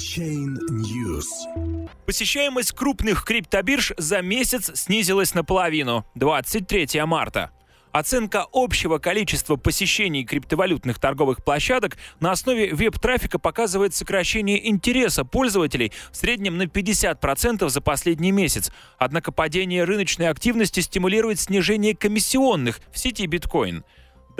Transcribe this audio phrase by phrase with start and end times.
[0.00, 1.26] Блокчейн News.
[2.06, 7.50] Посещаемость крупных криптобирж за месяц снизилась наполовину, 23 марта.
[7.92, 16.16] Оценка общего количества посещений криптовалютных торговых площадок на основе веб-трафика показывает сокращение интереса пользователей в
[16.16, 18.72] среднем на 50% за последний месяц.
[18.96, 23.84] Однако падение рыночной активности стимулирует снижение комиссионных в сети биткоин.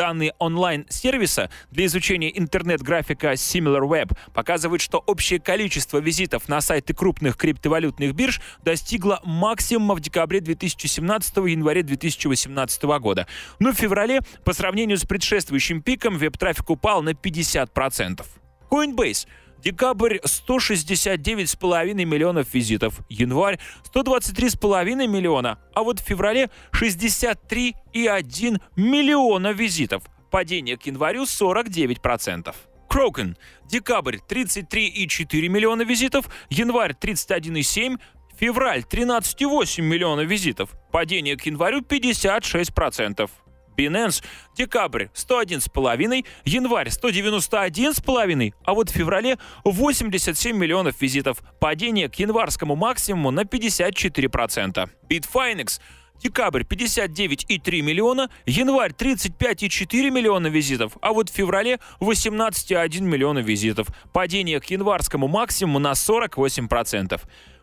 [0.01, 8.15] Данные онлайн-сервиса для изучения интернет-графика SimilarWeb показывают, что общее количество визитов на сайты крупных криптовалютных
[8.15, 13.27] бирж достигло максимума в декабре 2017 и январе 2018 года.
[13.59, 18.25] Но в феврале по сравнению с предшествующим пиком веб-трафик упал на 50%.
[18.71, 19.27] Coinbase
[19.63, 23.01] Декабрь 169,5 миллионов визитов.
[23.09, 23.59] Январь
[23.95, 25.59] 123,5 миллиона.
[25.75, 30.05] А вот в феврале 63,1 миллиона визитов.
[30.31, 32.55] Падение к январю 49%.
[32.89, 33.37] Крокен.
[33.69, 36.29] Декабрь 33,4 миллиона визитов.
[36.49, 37.99] Январь 31,7
[38.41, 40.71] Февраль 13,8 миллиона визитов.
[40.91, 43.29] Падение к январю 56%.
[43.77, 44.23] Binance
[44.57, 53.31] декабрь 101,5, январь 191,5, а вот в феврале 87 миллионов визитов, падение к январскому максимуму
[53.31, 54.89] на 54%.
[55.09, 55.81] Bitfinex
[56.23, 63.89] Декабрь 59,3 миллиона, январь 35,4 миллиона визитов, а вот в феврале 18,1 миллиона визитов.
[64.13, 67.21] Падение к январскому максимуму на 48%.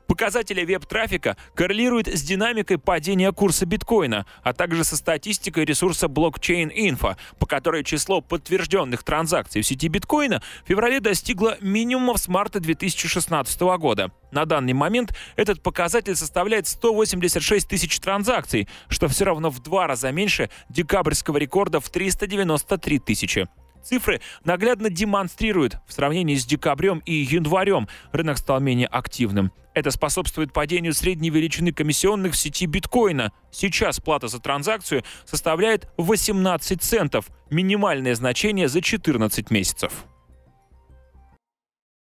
[0.07, 7.17] Показатели веб-трафика коррелируют с динамикой падения курса биткоина, а также со статистикой ресурса Blockchain Info,
[7.39, 13.59] по которой число подтвержденных транзакций в сети биткоина в феврале достигло минимума с марта 2016
[13.77, 14.11] года.
[14.31, 20.11] На данный момент этот показатель составляет 186 тысяч транзакций, что все равно в два раза
[20.13, 23.47] меньше декабрьского рекорда в 393 тысячи.
[23.83, 29.51] Цифры наглядно демонстрируют, в сравнении с декабрем и январем рынок стал менее активным.
[29.77, 33.31] Это способствует падению средней величины комиссионных в сети биткоина.
[33.51, 39.93] Сейчас плата за транзакцию составляет 18 центов, минимальное значение за 14 месяцев.